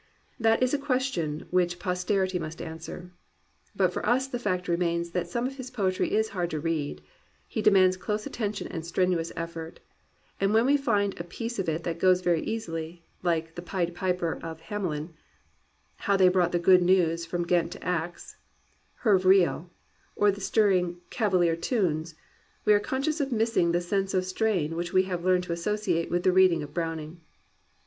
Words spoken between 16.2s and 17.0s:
brought the Good